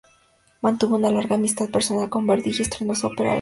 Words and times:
Mantuvo 0.63 0.95
una 0.95 1.11
larga 1.11 1.35
amistad 1.35 1.69
personal 1.69 2.09
con 2.09 2.25
Verdi, 2.25 2.49
y 2.57 2.61
estrenó 2.63 2.95
su 2.95 3.05
ópera 3.05 3.29
Aroldo. 3.29 3.29